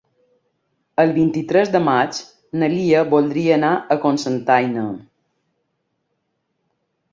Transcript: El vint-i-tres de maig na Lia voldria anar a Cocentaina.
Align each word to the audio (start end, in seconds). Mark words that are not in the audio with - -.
El 1.03 1.11
vint-i-tres 1.17 1.69
de 1.75 1.81
maig 1.87 2.21
na 2.63 2.71
Lia 2.73 3.03
voldria 3.13 3.53
anar 3.59 3.71
a 3.75 3.99
Cocentaina. 4.07 4.89